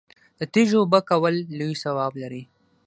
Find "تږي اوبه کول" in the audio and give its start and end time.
0.53-1.35